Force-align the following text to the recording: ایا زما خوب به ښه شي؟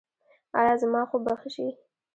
ایا 0.59 0.73
زما 0.81 1.01
خوب 1.09 1.21
به 1.25 1.33
ښه 1.39 1.49
شي؟ 1.55 1.67